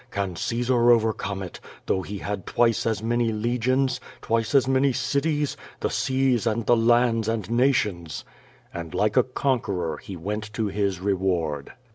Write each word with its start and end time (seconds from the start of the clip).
Can 0.09 0.35
Caesar 0.35 0.89
over 0.89 1.13
come 1.13 1.43
it, 1.43 1.59
though 1.85 2.01
he 2.01 2.17
had 2.17 2.47
twice 2.47 2.87
as 2.87 3.03
many 3.03 3.31
legions, 3.31 3.99
twice 4.23 4.55
as 4.55 4.67
many 4.67 4.93
cities, 4.93 5.55
the 5.79 5.91
seas 5.91 6.47
and 6.47 6.65
the 6.65 6.75
lands 6.75 7.27
and 7.27 7.47
nations?" 7.51 8.25
And 8.73 8.95
like 8.95 9.15
a 9.15 9.21
conqueror 9.21 9.97
he 9.97 10.17
went 10.17 10.51
to 10.53 10.69
his 10.69 10.99
reward. 11.01 11.73